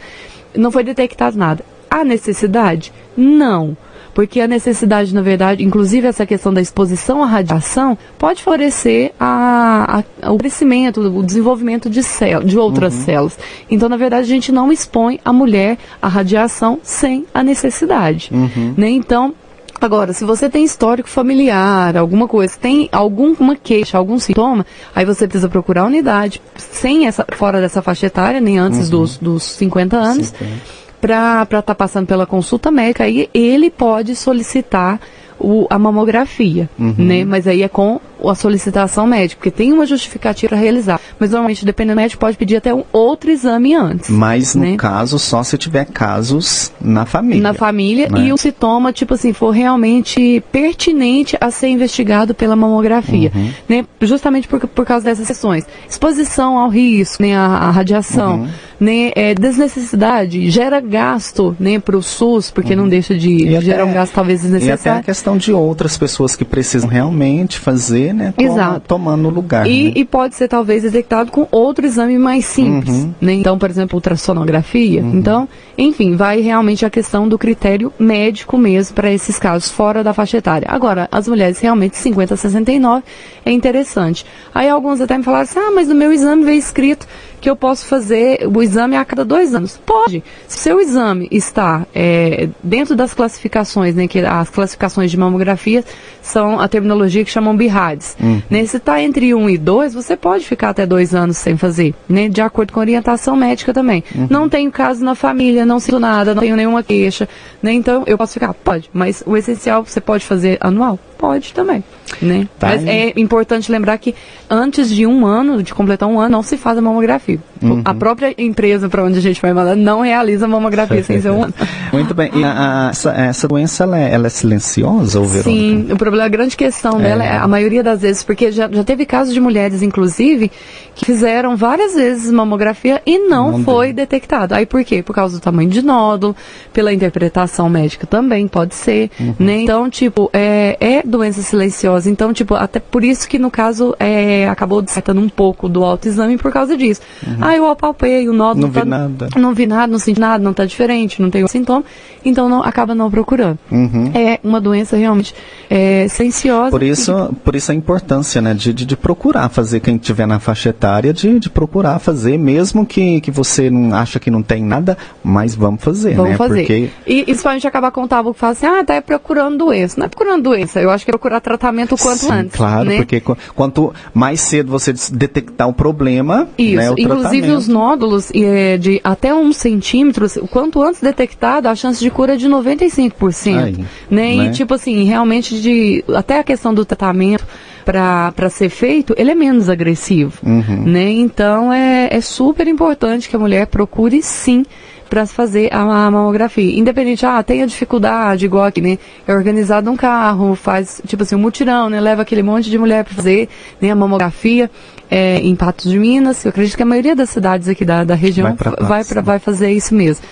não 0.54 0.70
foi 0.70 0.84
detectado 0.84 1.38
nada. 1.38 1.64
Há 2.00 2.04
necessidade? 2.04 2.92
Não. 3.14 3.76
Porque 4.14 4.40
a 4.40 4.48
necessidade, 4.48 5.14
na 5.14 5.20
verdade, 5.20 5.62
inclusive 5.62 6.06
essa 6.06 6.24
questão 6.24 6.52
da 6.52 6.60
exposição 6.60 7.22
à 7.22 7.26
radiação, 7.26 7.96
pode 8.18 8.42
favorecer 8.42 9.12
a, 9.20 10.02
a, 10.22 10.32
o 10.32 10.38
crescimento, 10.38 11.00
o 11.00 11.22
desenvolvimento 11.22 11.90
de, 11.90 12.02
células, 12.02 12.50
de 12.50 12.58
outras 12.58 12.94
uhum. 12.94 13.04
células. 13.04 13.38
Então, 13.70 13.88
na 13.88 13.96
verdade, 13.96 14.24
a 14.24 14.34
gente 14.34 14.50
não 14.50 14.72
expõe 14.72 15.20
a 15.24 15.32
mulher 15.32 15.78
à 16.00 16.08
radiação 16.08 16.80
sem 16.82 17.26
a 17.34 17.42
necessidade. 17.42 18.30
Uhum. 18.32 18.74
Né? 18.76 18.90
Então, 18.90 19.34
Agora, 19.80 20.12
se 20.12 20.26
você 20.26 20.50
tem 20.50 20.62
histórico 20.62 21.08
familiar, 21.08 21.96
alguma 21.96 22.28
coisa, 22.28 22.52
tem 22.60 22.86
alguma 22.92 23.56
queixa, 23.56 23.96
algum 23.96 24.18
sintoma, 24.18 24.66
aí 24.94 25.06
você 25.06 25.26
precisa 25.26 25.48
procurar 25.48 25.82
a 25.82 25.86
unidade, 25.86 26.42
sem 26.54 27.06
essa, 27.06 27.24
fora 27.32 27.62
dessa 27.62 27.80
faixa 27.80 28.04
etária, 28.04 28.42
nem 28.42 28.58
antes 28.58 28.92
uhum. 28.92 29.00
dos, 29.00 29.16
dos 29.16 29.42
50 29.42 29.96
anos. 29.96 30.26
50 30.26 30.80
para 31.00 31.42
estar 31.42 31.62
tá 31.62 31.74
passando 31.74 32.06
pela 32.06 32.26
consulta 32.26 32.70
médica, 32.70 33.04
aí 33.04 33.28
ele 33.32 33.70
pode 33.70 34.14
solicitar 34.14 35.00
o, 35.40 35.66
a 35.70 35.78
mamografia, 35.78 36.68
uhum. 36.78 36.94
né? 36.98 37.24
Mas 37.24 37.46
aí 37.46 37.62
é 37.62 37.68
com 37.68 37.98
a 38.22 38.34
solicitação 38.34 39.06
médica, 39.06 39.38
porque 39.38 39.50
tem 39.50 39.72
uma 39.72 39.86
justificativa 39.86 40.54
a 40.54 40.58
realizar. 40.58 41.00
Mas 41.18 41.30
normalmente, 41.30 41.64
dependendo 41.64 41.94
do 41.94 42.02
médico, 42.02 42.20
pode 42.20 42.36
pedir 42.36 42.56
até 42.56 42.74
um 42.74 42.84
outro 42.92 43.30
exame 43.30 43.74
antes. 43.74 44.10
Mas 44.10 44.54
no 44.54 44.62
né? 44.62 44.76
caso, 44.76 45.18
só 45.18 45.42
se 45.42 45.56
tiver 45.56 45.86
casos 45.86 46.70
na 46.78 47.06
família. 47.06 47.42
Na 47.42 47.54
família 47.54 48.10
né? 48.10 48.26
e 48.26 48.32
o 48.32 48.36
sintoma, 48.36 48.92
tipo 48.92 49.14
assim, 49.14 49.32
for 49.32 49.50
realmente 49.50 50.42
pertinente 50.52 51.36
a 51.40 51.50
ser 51.50 51.68
investigado 51.68 52.34
pela 52.34 52.54
mamografia. 52.54 53.32
Uhum. 53.34 53.50
Né? 53.66 53.86
Justamente 54.02 54.46
por, 54.46 54.60
por 54.60 54.84
causa 54.84 55.06
dessas 55.06 55.26
questões. 55.26 55.66
Exposição 55.88 56.58
ao 56.58 56.68
risco, 56.68 57.22
né? 57.22 57.34
a, 57.34 57.46
a 57.46 57.70
radiação. 57.70 58.40
Uhum 58.40 58.69
né, 58.80 59.12
é, 59.14 59.34
desnecessidade, 59.34 60.50
gera 60.50 60.80
gasto 60.80 61.54
né, 61.60 61.78
para 61.78 61.96
o 61.96 62.02
SUS, 62.02 62.50
porque 62.50 62.72
uhum. 62.72 62.80
não 62.80 62.88
deixa 62.88 63.14
de, 63.14 63.36
de 63.36 63.60
gerar 63.60 63.84
um 63.84 63.92
gasto 63.92 64.14
talvez 64.14 64.40
desnecessário. 64.40 64.80
E 64.80 64.88
até 64.88 64.90
a 64.90 65.02
questão 65.02 65.36
de 65.36 65.52
outras 65.52 65.98
pessoas 65.98 66.34
que 66.34 66.46
precisam 66.46 66.88
realmente 66.88 67.58
fazer, 67.58 68.14
né, 68.14 68.32
Exato. 68.38 68.80
tomando 68.88 69.28
lugar. 69.28 69.66
E, 69.66 69.84
né? 69.84 69.92
e, 69.94 70.04
pode 70.04 70.34
ser 70.34 70.48
talvez 70.48 70.82
detectado 70.82 71.30
com 71.30 71.46
outro 71.50 71.84
exame 71.84 72.18
mais 72.18 72.46
simples. 72.46 72.94
Uhum. 72.94 73.14
Né? 73.20 73.34
Então, 73.34 73.58
por 73.58 73.68
exemplo, 73.68 73.96
ultrassonografia. 73.96 75.02
Uhum. 75.02 75.12
Então, 75.14 75.48
enfim, 75.76 76.16
vai 76.16 76.40
realmente 76.40 76.86
a 76.86 76.90
questão 76.90 77.28
do 77.28 77.38
critério 77.38 77.92
médico 77.98 78.56
mesmo 78.56 78.94
para 78.94 79.12
esses 79.12 79.38
casos, 79.38 79.70
fora 79.70 80.02
da 80.02 80.14
faixa 80.14 80.38
etária. 80.38 80.66
Agora, 80.70 81.06
as 81.12 81.28
mulheres 81.28 81.58
realmente 81.60 81.98
50 81.98 82.32
a 82.32 82.36
69 82.36 83.04
é 83.44 83.52
interessante. 83.52 84.24
Aí 84.54 84.68
alguns 84.68 85.00
até 85.00 85.18
me 85.18 85.24
falaram 85.24 85.44
assim, 85.44 85.58
ah, 85.58 85.70
mas 85.74 85.88
no 85.88 85.94
meu 85.94 86.12
exame 86.12 86.44
veio 86.44 86.58
escrito 86.58 87.06
que 87.40 87.48
eu 87.48 87.56
posso 87.56 87.86
fazer 87.86 88.46
o 88.46 88.62
exame 88.62 88.96
a 88.96 89.04
cada 89.04 89.24
dois 89.24 89.54
anos. 89.54 89.80
Pode. 89.84 90.22
Se 90.46 90.58
seu 90.58 90.80
exame 90.80 91.28
está 91.30 91.86
é, 91.94 92.48
dentro 92.62 92.94
das 92.94 93.14
classificações, 93.14 93.94
né, 93.94 94.06
que 94.06 94.20
as 94.20 94.50
classificações 94.50 95.10
de 95.10 95.16
mamografia 95.16 95.84
são 96.30 96.60
a 96.60 96.68
terminologia 96.68 97.24
que 97.24 97.30
chamam 97.30 97.56
BIRADS. 97.56 98.16
Uhum. 98.20 98.42
Né, 98.48 98.64
se 98.64 98.76
está 98.76 99.02
entre 99.02 99.34
um 99.34 99.48
e 99.48 99.58
dois, 99.58 99.94
você 99.94 100.16
pode 100.16 100.46
ficar 100.46 100.70
até 100.70 100.86
dois 100.86 101.14
anos 101.14 101.36
sem 101.36 101.56
fazer, 101.56 101.94
né, 102.08 102.28
de 102.28 102.40
acordo 102.40 102.72
com 102.72 102.80
a 102.80 102.82
orientação 102.82 103.36
médica 103.36 103.72
também. 103.72 104.02
Uhum. 104.14 104.26
Não 104.30 104.48
tenho 104.48 104.70
caso 104.70 105.04
na 105.04 105.14
família, 105.14 105.66
não 105.66 105.80
sinto 105.80 105.98
nada, 105.98 106.34
não 106.34 106.42
tenho 106.42 106.56
nenhuma 106.56 106.82
queixa, 106.82 107.28
né, 107.62 107.72
então 107.72 108.04
eu 108.06 108.16
posso 108.16 108.34
ficar? 108.34 108.54
Pode, 108.54 108.90
mas 108.92 109.22
o 109.26 109.36
essencial 109.36 109.84
você 109.84 110.00
pode 110.00 110.24
fazer 110.24 110.58
anual? 110.60 110.98
Pode 111.18 111.52
também. 111.52 111.84
Né? 112.20 112.48
Tá 112.58 112.68
Mas 112.68 112.86
é 112.86 113.12
importante 113.16 113.70
lembrar 113.70 113.98
que 113.98 114.14
antes 114.48 114.90
de 114.90 115.06
um 115.06 115.26
ano, 115.26 115.62
de 115.62 115.74
completar 115.74 116.08
um 116.08 116.18
ano, 116.18 116.30
não 116.30 116.42
se 116.42 116.56
faz 116.56 116.78
a 116.78 116.80
mamografia. 116.80 117.38
Uhum. 117.62 117.82
A 117.84 117.92
própria 117.94 118.34
empresa 118.38 118.88
para 118.88 119.04
onde 119.04 119.18
a 119.18 119.22
gente 119.22 119.40
vai 119.40 119.52
mandar 119.52 119.76
não 119.76 120.00
realiza 120.00 120.48
mamografia 120.48 121.02
sem 121.04 121.20
ser 121.20 121.30
um 121.30 121.44
ano. 121.44 121.54
Muito 121.92 122.14
bem. 122.14 122.30
E 122.34 122.44
a, 122.44 122.86
a, 122.86 122.90
essa, 122.90 123.12
essa, 123.12 123.48
doença 123.48 123.84
ela 123.84 123.98
é, 123.98 124.12
ela 124.12 124.26
é 124.26 124.30
silenciosa 124.30 125.20
ou? 125.20 125.26
Sim, 125.26 125.88
o 125.92 125.96
problema, 125.96 126.24
a 126.24 126.28
grande 126.28 126.56
questão 126.56 126.98
é. 127.00 127.02
dela 127.02 127.24
é 127.24 127.36
a 127.36 127.46
maioria 127.46 127.82
das 127.82 128.00
vezes, 128.00 128.22
porque 128.22 128.50
já, 128.50 128.68
já 128.70 128.84
teve 128.84 129.04
casos 129.04 129.34
de 129.34 129.40
mulheres, 129.40 129.82
inclusive, 129.82 130.50
que 130.94 131.04
fizeram 131.04 131.56
várias 131.56 131.94
vezes 131.94 132.30
mamografia 132.30 133.02
e 133.04 133.18
não, 133.18 133.52
não 133.52 133.64
foi 133.64 133.88
deu. 133.88 133.96
detectado. 133.96 134.54
Aí 134.54 134.64
por 134.64 134.82
quê? 134.84 135.02
Por 135.02 135.14
causa 135.14 135.38
do 135.38 135.42
tamanho 135.42 135.68
de 135.68 135.82
nódulo, 135.82 136.34
pela 136.72 136.92
interpretação 136.92 137.68
médica 137.68 138.06
também, 138.06 138.48
pode 138.48 138.74
ser. 138.74 139.10
Uhum. 139.18 139.34
Né? 139.38 139.62
Então, 139.62 139.90
tipo, 139.90 140.30
é, 140.32 140.76
é 140.80 141.02
doença 141.02 141.42
silenciosa. 141.42 142.08
Então, 142.10 142.32
tipo, 142.32 142.54
até 142.54 142.80
por 142.80 143.04
isso 143.04 143.28
que 143.28 143.38
no 143.38 143.50
caso 143.50 143.94
é, 143.98 144.48
acabou 144.48 144.80
despertando 144.80 145.20
um 145.20 145.28
pouco 145.28 145.68
do 145.68 145.84
autoexame 145.84 146.36
por 146.36 146.52
causa 146.52 146.76
disso. 146.76 147.00
Uhum. 147.26 147.49
Ah, 147.50 147.56
eu 147.56 147.66
apalpei, 147.66 148.28
o 148.28 148.32
nódulo. 148.32 148.66
Não 148.66 148.72
tá, 148.72 148.84
vi 148.84 148.88
nada. 148.88 149.28
Não 149.36 149.54
vi 149.54 149.66
nada, 149.66 149.90
não 149.90 149.98
senti 149.98 150.20
nada, 150.20 150.42
não 150.42 150.52
está 150.52 150.64
diferente, 150.64 151.20
não 151.20 151.30
tem 151.30 151.46
sintoma. 151.48 151.84
Então 152.24 152.48
não, 152.48 152.62
acaba 152.62 152.94
não 152.94 153.10
procurando. 153.10 153.58
Uhum. 153.70 154.12
É 154.14 154.38
uma 154.44 154.60
doença 154.60 154.96
realmente 154.96 155.34
é, 155.68 156.06
silenciosa. 156.08 156.70
Por 156.70 156.82
isso, 156.82 157.34
por 157.42 157.56
isso 157.56 157.72
a 157.72 157.74
importância, 157.74 158.40
né, 158.40 158.54
de, 158.54 158.72
de, 158.72 158.86
de 158.86 158.96
procurar 158.96 159.48
fazer 159.48 159.80
quem 159.80 159.96
estiver 159.96 160.26
na 160.26 160.38
faixa 160.38 160.68
etária, 160.68 161.12
de, 161.12 161.40
de 161.40 161.50
procurar 161.50 161.98
fazer, 161.98 162.38
mesmo 162.38 162.86
que, 162.86 163.20
que 163.20 163.30
você 163.30 163.68
não 163.68 163.96
acha 163.96 164.20
que 164.20 164.30
não 164.30 164.42
tem 164.42 164.62
nada, 164.62 164.96
mas 165.24 165.54
vamos 165.54 165.82
fazer, 165.82 166.14
vamos 166.14 166.32
né? 166.32 166.36
fazer. 166.36 166.60
Porque... 166.60 166.90
E, 167.06 167.34
se 167.34 167.48
a 167.48 167.52
gente 167.52 167.66
acabar 167.66 167.90
com 167.90 168.02
o 168.02 168.08
tabu 168.08 168.32
que 168.32 168.38
fala 168.38 168.52
assim, 168.52 168.66
ah, 168.66 168.84
tá 168.84 169.02
procurando 169.02 169.58
doença. 169.58 169.96
Não 169.98 170.06
é 170.06 170.08
procurando 170.08 170.42
doença, 170.42 170.80
eu 170.80 170.90
acho 170.90 171.04
que 171.04 171.10
é 171.10 171.12
procurar 171.12 171.40
tratamento 171.40 171.94
o 171.94 171.98
quanto 171.98 172.20
Sim, 172.20 172.32
antes. 172.32 172.56
Claro, 172.56 172.88
né? 172.88 172.96
porque 172.96 173.20
quanto 173.54 173.92
mais 174.14 174.40
cedo 174.40 174.70
você 174.70 174.92
detectar 175.12 175.68
um 175.68 175.72
problema, 175.72 176.48
Isso, 176.56 176.76
né, 176.76 176.90
o 176.90 176.94
inclusive 176.98 177.39
tratamento... 177.40 177.58
os 177.58 177.68
nódulos 177.68 178.30
é, 178.34 178.76
de 178.76 179.00
até 179.02 179.34
um 179.34 179.52
centímetro, 179.52 180.26
quanto 180.50 180.82
antes 180.82 181.00
detectado, 181.00 181.68
a 181.68 181.74
chance 181.74 182.00
de 182.00 182.10
cura 182.10 182.34
é 182.34 182.36
de 182.36 182.48
95%. 182.48 183.62
Aí, 183.62 183.72
né? 183.72 183.86
né? 184.10 184.34
E 184.46 184.50
tipo 184.50 184.74
assim, 184.74 185.04
realmente 185.04 185.60
de 185.60 186.04
até 186.14 186.38
a 186.38 186.44
questão 186.44 186.72
do 186.72 186.84
tratamento 186.84 187.46
para 187.84 188.48
ser 188.50 188.68
feito, 188.68 189.14
ele 189.16 189.30
é 189.30 189.34
menos 189.34 189.68
agressivo. 189.68 190.38
Uhum. 190.44 190.84
Né? 190.84 191.10
Então 191.12 191.72
é, 191.72 192.08
é 192.10 192.20
super 192.20 192.68
importante 192.68 193.28
que 193.28 193.36
a 193.36 193.38
mulher 193.38 193.66
procure 193.66 194.22
sim 194.22 194.64
para 195.10 195.26
fazer 195.26 195.68
a, 195.74 195.80
a, 195.80 196.10
mamografia. 196.10 196.78
Independente, 196.78 197.26
ah, 197.26 197.42
tenha 197.42 197.66
dificuldade, 197.66 198.46
igual 198.46 198.64
aqui, 198.64 198.80
né? 198.80 198.96
É 199.26 199.34
organizado 199.34 199.90
um 199.90 199.96
carro, 199.96 200.54
faz, 200.54 201.02
tipo 201.04 201.24
assim, 201.24 201.34
um 201.34 201.38
mutirão, 201.38 201.90
né? 201.90 202.00
Leva 202.00 202.22
aquele 202.22 202.42
monte 202.42 202.70
de 202.70 202.78
mulher 202.78 203.04
para 203.04 203.14
fazer 203.14 203.48
né, 203.80 203.90
a 203.90 203.96
mamografia 203.96 204.70
é, 205.10 205.38
em 205.40 205.54
Patos 205.56 205.90
de 205.90 205.98
Minas. 205.98 206.44
Eu 206.44 206.50
acredito 206.50 206.76
que 206.76 206.82
a 206.84 206.86
maioria 206.86 207.16
das 207.16 207.28
cidades 207.28 207.68
aqui 207.68 207.84
da, 207.84 208.04
da 208.04 208.14
região 208.14 208.56
vai, 208.56 208.74
vai, 208.86 209.04
pra, 209.04 209.20
vai 209.20 209.38
fazer 209.40 209.72
isso 209.72 209.94
mesmo. 209.94 210.24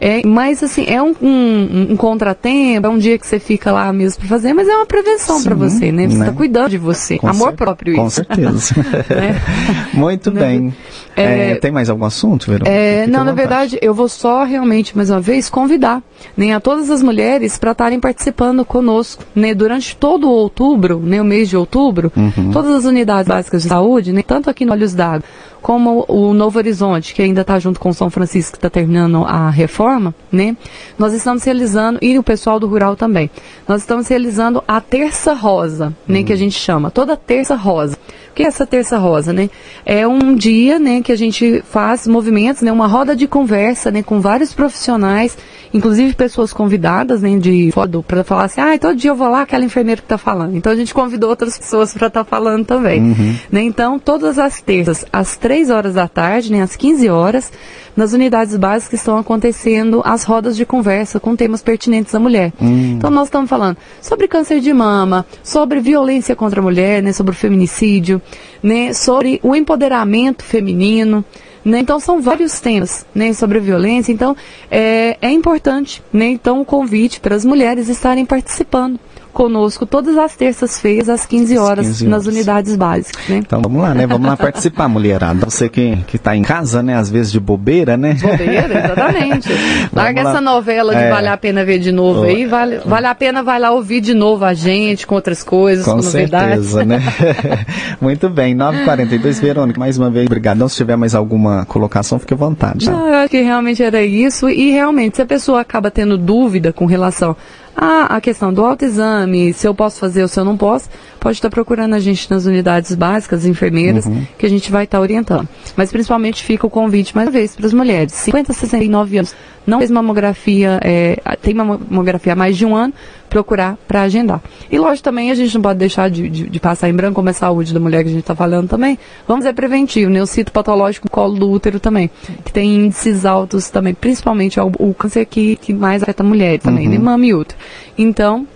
É, 0.00 0.26
mas 0.26 0.62
assim, 0.62 0.84
é 0.86 1.02
um, 1.02 1.14
um, 1.20 1.86
um, 1.92 1.96
contratempo, 1.96 2.86
é 2.86 2.90
um 2.90 2.98
dia 2.98 3.18
que 3.18 3.26
você 3.26 3.38
fica 3.38 3.72
lá 3.72 3.92
mesmo 3.92 4.20
para 4.20 4.28
fazer, 4.28 4.52
mas 4.52 4.68
é 4.68 4.76
uma 4.76 4.86
prevenção 4.86 5.42
para 5.42 5.54
você, 5.54 5.92
né? 5.92 6.06
Você 6.06 6.14
está 6.14 6.26
né? 6.26 6.34
cuidando 6.36 6.70
de 6.70 6.78
você. 6.78 7.18
Com 7.18 7.28
Amor 7.28 7.52
próprio 7.52 7.94
Com 7.94 8.10
certeza. 8.10 8.74
é. 9.10 9.96
Muito 9.96 10.30
né? 10.30 10.40
bem. 10.40 10.74
É, 11.16 11.52
é, 11.52 11.54
tem 11.56 11.70
mais 11.70 11.88
algum 11.88 12.04
assunto, 12.04 12.50
Verônica? 12.50 12.70
É, 12.70 13.06
não, 13.06 13.24
na 13.24 13.32
verdade, 13.32 13.78
eu 13.80 13.94
vou 13.94 14.08
só 14.08 14.44
realmente, 14.44 14.96
mais 14.96 15.10
uma 15.10 15.20
vez, 15.20 15.48
convidar 15.48 16.02
né, 16.36 16.52
a 16.52 16.60
todas 16.60 16.90
as 16.90 17.02
mulheres 17.02 17.56
para 17.58 17.72
estarem 17.72 18.00
participando 18.00 18.64
conosco. 18.64 19.24
Né, 19.34 19.54
durante 19.54 19.96
todo 19.96 20.28
o 20.28 20.30
outubro, 20.30 20.98
né, 20.98 21.20
o 21.20 21.24
mês 21.24 21.48
de 21.48 21.56
outubro, 21.56 22.12
uhum. 22.16 22.50
todas 22.50 22.74
as 22.74 22.84
unidades 22.84 23.28
básicas 23.28 23.62
de 23.62 23.68
saúde, 23.68 24.12
né, 24.12 24.22
tanto 24.26 24.50
aqui 24.50 24.64
no 24.64 24.72
Olhos 24.72 24.94
d'Água, 24.94 25.24
como 25.64 26.04
o 26.08 26.34
Novo 26.34 26.58
Horizonte, 26.58 27.14
que 27.14 27.22
ainda 27.22 27.40
está 27.40 27.58
junto 27.58 27.80
com 27.80 27.90
São 27.90 28.10
Francisco, 28.10 28.52
que 28.52 28.58
está 28.58 28.68
terminando 28.68 29.24
a 29.24 29.48
reforma, 29.48 30.14
né? 30.30 30.54
Nós 30.98 31.14
estamos 31.14 31.42
realizando, 31.42 31.98
e 32.02 32.18
o 32.18 32.22
pessoal 32.22 32.60
do 32.60 32.66
Rural 32.66 32.96
também, 32.96 33.30
nós 33.66 33.80
estamos 33.80 34.06
realizando 34.06 34.62
a 34.68 34.78
Terça 34.78 35.32
Rosa, 35.32 35.96
né? 36.06 36.22
Que 36.22 36.34
a 36.34 36.36
gente 36.36 36.54
chama, 36.54 36.90
toda 36.90 37.16
Terça 37.16 37.54
Rosa. 37.54 37.96
Que 38.34 38.42
é 38.42 38.46
essa 38.46 38.66
Terça 38.66 38.98
Rosa, 38.98 39.32
né? 39.32 39.48
É 39.86 40.06
um 40.06 40.34
dia, 40.34 40.78
né, 40.78 41.00
que 41.00 41.12
a 41.12 41.16
gente 41.16 41.62
faz 41.70 42.06
movimentos, 42.06 42.62
né? 42.62 42.72
Uma 42.72 42.86
roda 42.86 43.14
de 43.14 43.26
conversa, 43.26 43.90
né? 43.90 44.02
Com 44.02 44.20
vários 44.20 44.52
profissionais 44.52 45.36
inclusive 45.74 46.14
pessoas 46.14 46.52
convidadas, 46.52 47.20
né, 47.20 47.36
de 47.36 47.72
para 48.06 48.22
falar 48.22 48.44
assim, 48.44 48.60
ah, 48.60 48.78
todo 48.78 48.94
dia 48.94 49.10
eu 49.10 49.16
vou 49.16 49.28
lá, 49.28 49.42
aquela 49.42 49.64
enfermeira 49.64 50.00
que 50.00 50.06
está 50.06 50.16
falando. 50.16 50.56
Então 50.56 50.72
a 50.72 50.76
gente 50.76 50.94
convidou 50.94 51.28
outras 51.28 51.58
pessoas 51.58 51.92
para 51.92 52.06
estar 52.06 52.22
tá 52.22 52.30
falando 52.30 52.64
também. 52.64 53.02
Uhum. 53.02 53.36
Né, 53.50 53.62
então, 53.62 53.98
todas 53.98 54.38
as 54.38 54.60
terças, 54.60 55.04
às 55.12 55.36
3 55.36 55.70
horas 55.70 55.94
da 55.94 56.06
tarde, 56.06 56.52
né, 56.52 56.62
às 56.62 56.76
15 56.76 57.08
horas, 57.08 57.52
nas 57.96 58.12
unidades 58.12 58.56
básicas 58.56 59.00
estão 59.00 59.18
acontecendo 59.18 60.00
as 60.04 60.22
rodas 60.22 60.56
de 60.56 60.64
conversa 60.64 61.18
com 61.18 61.34
temas 61.34 61.60
pertinentes 61.60 62.14
à 62.14 62.20
mulher. 62.20 62.52
Uhum. 62.60 62.94
Então 62.96 63.10
nós 63.10 63.26
estamos 63.26 63.50
falando 63.50 63.76
sobre 64.00 64.28
câncer 64.28 64.60
de 64.60 64.72
mama, 64.72 65.26
sobre 65.42 65.80
violência 65.80 66.36
contra 66.36 66.60
a 66.60 66.62
mulher, 66.62 67.02
né, 67.02 67.12
sobre 67.12 67.32
o 67.32 67.36
feminicídio, 67.36 68.22
né, 68.62 68.92
sobre 68.92 69.40
o 69.42 69.54
empoderamento 69.54 70.42
feminino, 70.42 71.24
né? 71.64 71.78
Então 71.78 71.98
são 71.98 72.20
vários 72.20 72.60
temas 72.60 73.06
né, 73.14 73.32
sobre 73.32 73.58
a 73.58 73.60
violência. 73.60 74.12
Então 74.12 74.36
é, 74.70 75.16
é 75.20 75.30
importante, 75.30 76.02
né? 76.12 76.26
Então 76.26 76.60
o 76.60 76.64
convite 76.64 77.20
para 77.20 77.34
as 77.34 77.44
mulheres 77.44 77.88
estarem 77.88 78.26
participando 78.26 79.00
conosco 79.34 79.84
todas 79.84 80.16
as 80.16 80.34
terças-feiras, 80.34 81.10
às 81.10 81.26
15 81.26 81.58
horas, 81.58 81.86
15 81.86 82.06
horas, 82.06 82.10
nas 82.10 82.26
unidades 82.26 82.76
básicas. 82.76 83.28
Né? 83.28 83.36
Então 83.38 83.60
vamos 83.60 83.82
lá, 83.82 83.92
né? 83.92 84.06
Vamos 84.06 84.26
lá 84.26 84.36
participar, 84.36 84.88
mulherada. 84.88 85.44
Você 85.44 85.68
que, 85.68 85.96
que 86.06 86.16
tá 86.16 86.34
em 86.34 86.42
casa, 86.42 86.82
né? 86.82 86.94
Às 86.94 87.10
vezes 87.10 87.30
de 87.30 87.40
bobeira, 87.40 87.96
né? 87.96 88.14
Bobeira, 88.14 88.78
exatamente. 88.84 89.48
Larga 89.92 90.20
essa 90.20 90.40
novela 90.40 90.94
de 90.94 91.02
é... 91.02 91.10
Vale 91.10 91.28
a 91.28 91.36
Pena 91.36 91.64
Ver 91.64 91.78
de 91.78 91.92
Novo 91.92 92.20
oh. 92.20 92.24
aí. 92.24 92.46
Vale, 92.46 92.78
vale 92.84 93.06
a 93.06 93.14
pena, 93.14 93.42
vai 93.42 93.58
lá 93.58 93.72
ouvir 93.72 94.00
de 94.00 94.14
novo 94.14 94.44
a 94.44 94.54
gente, 94.54 95.06
com 95.06 95.16
outras 95.16 95.42
coisas, 95.42 95.84
com, 95.84 95.96
com 95.96 96.02
certeza, 96.02 96.84
né? 96.84 97.02
Muito 98.00 98.30
bem, 98.30 98.56
9h42, 98.56 99.40
Verônica, 99.40 99.78
mais 99.78 99.98
uma 99.98 100.10
vez, 100.10 100.26
obrigado. 100.26 100.68
Se 100.68 100.76
tiver 100.76 100.96
mais 100.96 101.14
alguma 101.14 101.64
colocação, 101.66 102.18
fique 102.18 102.32
à 102.32 102.36
vontade. 102.36 102.86
Tá? 102.86 102.92
Não, 102.92 103.08
eu 103.08 103.14
acho 103.16 103.30
que 103.30 103.40
realmente 103.40 103.82
era 103.82 104.02
isso. 104.02 104.48
E 104.48 104.70
realmente, 104.70 105.16
se 105.16 105.22
a 105.22 105.26
pessoa 105.26 105.60
acaba 105.60 105.90
tendo 105.90 106.16
dúvida 106.16 106.72
com 106.72 106.86
relação 106.86 107.36
a, 107.76 108.16
a 108.16 108.20
questão 108.20 108.52
do 108.52 108.64
autoexame, 108.64 109.52
se 109.52 109.66
eu 109.66 109.74
posso 109.74 109.98
fazer 109.98 110.22
ou 110.22 110.28
se 110.28 110.38
eu 110.38 110.44
não 110.44 110.56
posso, 110.56 110.88
pode 111.18 111.38
estar 111.38 111.50
procurando 111.50 111.94
a 111.94 111.98
gente 111.98 112.30
nas 112.30 112.44
unidades 112.46 112.94
básicas, 112.94 113.44
enfermeiras, 113.46 114.06
uhum. 114.06 114.26
que 114.38 114.46
a 114.46 114.48
gente 114.48 114.70
vai 114.70 114.84
estar 114.84 115.00
orientando. 115.00 115.48
Mas 115.76 115.90
principalmente 115.90 116.42
fica 116.42 116.66
o 116.66 116.70
convite, 116.70 117.14
mais 117.14 117.28
uma 117.28 117.32
vez, 117.32 117.56
para 117.56 117.66
as 117.66 117.72
mulheres, 117.72 118.12
50 118.12 118.52
a 118.52 118.54
69 118.54 119.18
anos, 119.18 119.34
não 119.66 119.78
fez 119.78 119.90
mamografia, 119.90 120.78
é, 120.82 121.18
tem 121.40 121.54
mamografia 121.54 122.34
há 122.34 122.36
mais 122.36 122.56
de 122.56 122.66
um 122.66 122.76
ano, 122.76 122.92
procurar 123.28 123.76
para 123.88 124.02
agendar. 124.02 124.40
E 124.70 124.78
lógico 124.78 125.04
também 125.04 125.30
a 125.30 125.34
gente 125.34 125.54
não 125.54 125.62
pode 125.62 125.78
deixar 125.78 126.08
de, 126.08 126.28
de, 126.28 126.48
de, 126.48 126.60
passar 126.60 126.88
em 126.88 126.94
branco 126.94 127.14
como 127.14 127.28
é 127.28 127.30
a 127.30 127.34
saúde 127.34 127.74
da 127.74 127.80
mulher 127.80 128.02
que 128.02 128.08
a 128.08 128.12
gente 128.12 128.20
está 128.20 128.34
falando 128.34 128.68
também. 128.68 128.98
Vamos 129.26 129.44
é 129.44 129.52
preventivo, 129.52 130.10
né? 130.10 130.22
O 130.22 130.26
cito 130.26 130.52
patológico 130.52 131.10
colo 131.10 131.34
do 131.34 131.50
útero 131.50 131.80
também, 131.80 132.10
que 132.44 132.52
tem 132.52 132.74
índices 132.86 133.24
altos 133.24 133.70
também, 133.70 133.94
principalmente 133.94 134.58
o, 134.60 134.70
o 134.78 134.94
câncer 134.94 135.26
que, 135.26 135.56
que 135.56 135.72
mais 135.72 136.02
afeta 136.02 136.22
mulheres 136.22 136.62
também, 136.62 136.88
né? 136.88 136.96
uhum. 136.96 137.02
né? 137.02 137.04
Mama 137.04 137.26
e 137.26 137.34
útero. 137.34 137.58
Então, 137.98 138.46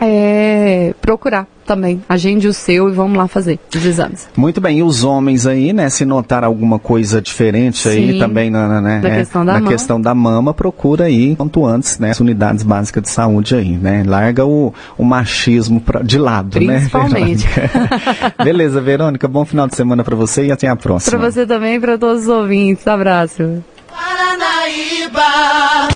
é, 0.00 0.94
procurar 1.00 1.46
também. 1.70 2.02
Agende 2.08 2.48
o 2.48 2.52
seu 2.52 2.88
e 2.88 2.92
vamos 2.92 3.16
lá 3.16 3.28
fazer 3.28 3.60
os 3.72 3.86
exames. 3.86 4.28
Muito 4.36 4.60
bem. 4.60 4.78
E 4.78 4.82
os 4.82 5.04
homens 5.04 5.46
aí, 5.46 5.72
né? 5.72 5.88
Se 5.88 6.04
notar 6.04 6.42
alguma 6.42 6.80
coisa 6.80 7.22
diferente 7.22 7.88
aí 7.88 8.18
também 8.18 8.50
na, 8.50 8.66
na, 8.66 8.80
né, 8.80 9.00
na, 9.00 9.08
é, 9.08 9.18
questão, 9.18 9.44
da 9.44 9.52
na 9.52 9.58
mama. 9.60 9.70
questão 9.70 10.00
da 10.00 10.12
mama, 10.12 10.52
procura 10.52 11.04
aí 11.04 11.36
quanto 11.36 11.64
antes, 11.64 12.00
né? 12.00 12.10
As 12.10 12.18
unidades 12.18 12.64
básicas 12.64 13.04
de 13.04 13.10
saúde 13.10 13.54
aí, 13.54 13.78
né? 13.78 14.02
Larga 14.04 14.44
o, 14.44 14.74
o 14.98 15.04
machismo 15.04 15.80
pra, 15.80 16.02
de 16.02 16.18
lado, 16.18 16.58
Principalmente. 16.58 17.46
né? 17.46 17.68
Principalmente. 17.68 18.34
Beleza, 18.42 18.80
Verônica. 18.80 19.28
Bom 19.28 19.44
final 19.44 19.68
de 19.68 19.76
semana 19.76 20.02
para 20.02 20.16
você 20.16 20.46
e 20.46 20.50
até 20.50 20.66
a 20.66 20.74
próxima. 20.74 21.18
Para 21.18 21.30
você 21.30 21.46
também 21.46 21.76
e 21.76 21.80
para 21.80 21.96
todos 21.96 22.22
os 22.22 22.28
ouvintes. 22.28 22.84
Abraço. 22.88 23.62
Paranaíba. 23.88 25.90